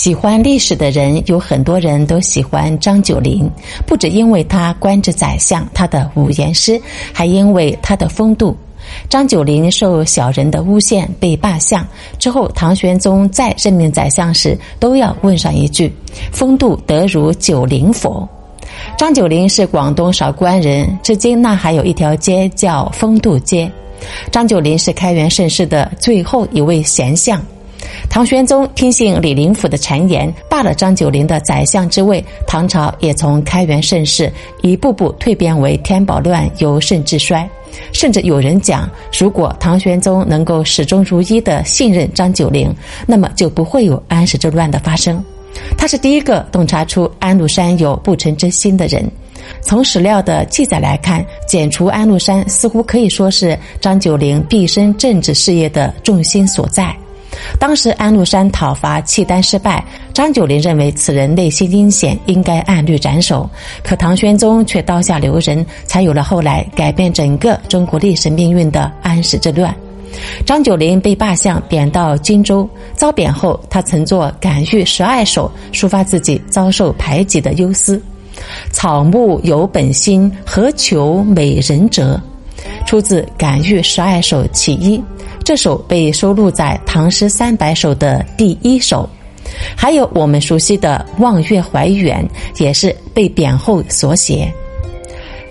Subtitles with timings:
[0.00, 3.46] 喜欢历史的人有很多人都喜欢张九龄，
[3.86, 6.80] 不只因为他官至宰相，他的五言诗，
[7.12, 8.56] 还因为他的风度。
[9.10, 11.86] 张九龄受小人的诬陷被罢相
[12.18, 15.94] 之后，唐玄宗再任命宰相时，都要问上一句
[16.32, 18.26] ：“风度得如九龄否？”
[18.96, 23.70] 张九龄是广东韶关人，至今那还有一条街叫风度街。
[24.32, 27.38] 张九龄是开元盛世的最后一位贤相。
[28.08, 34.30] 唐玄宗听信李林甫的谗言，罢了张九龄的宰相之位，唐朝也从开元盛世
[34.62, 37.48] 一步步蜕变为天宝乱，由盛至衰。
[37.92, 42.74] 甚至有人讲，如果唐玄宗能够始终如一的信任张九龄，
[43.06, 45.24] 那么就不会有安史之乱的发生。
[45.78, 49.08] 他是第一个洞察出安禄山有不臣之心的人。
[49.62, 56.94] 从史料的记载来看，剪除安禄山似乎可以说是张九龄毕生政治事业的重心所在。
[57.58, 63.48] 当时安禄山讨伐契丹失败，张九龄认为此人内心阴险，应该按律斩首。
[63.82, 69.74] 可唐玄宗却刀下留人，才有了后来改变整个中国历史命运的安史之乱。
[70.44, 72.68] 张九龄被罢相，贬到荆州。
[72.94, 78.02] 遭贬后，他曾作《感遇十二首》，抒发自己遭受排挤的忧思。
[78.72, 82.20] 草木有本心，何求美人折？
[82.86, 85.00] 出自《感遇十二首》其一。
[85.44, 89.08] 这首被收录在《唐诗三百首》的第一首，
[89.76, 92.24] 还有我们熟悉的《望月怀远》，
[92.62, 94.52] 也是被贬后所写。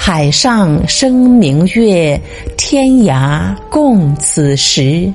[0.00, 2.20] 海上生明月，
[2.56, 5.12] 天涯共此时。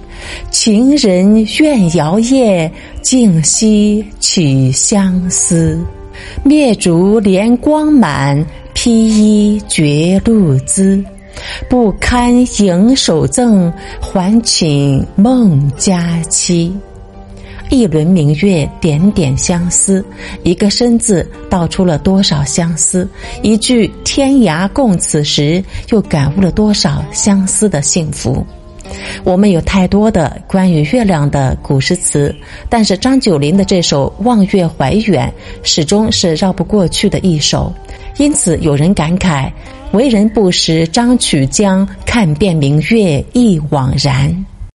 [0.51, 2.69] 情人怨遥夜，
[3.01, 5.79] 竟夕取相思。
[6.43, 11.01] 灭烛怜光满，披衣觉露滋。
[11.69, 16.75] 不堪盈手赠，还寝梦佳期。
[17.69, 20.03] 一轮明月，点点相思。
[20.43, 23.07] 一个“身”字，道出了多少相思？
[23.41, 28.45] 一句“天涯共此时”，又感悟了多少相思的幸福？
[29.23, 32.35] 我们有太多的关于月亮的古诗词，
[32.69, 35.31] 但是张九龄的这首《望月怀远》
[35.67, 37.73] 始终是绕不过去的一首。
[38.17, 39.51] 因此，有人感慨。
[39.91, 44.45] 为人不识张曲江，看遍明月亦枉然。